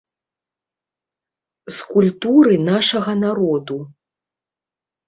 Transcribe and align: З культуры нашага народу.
З 1.75 1.91
культуры 1.91 2.53
нашага 2.71 3.11
народу. 3.25 3.75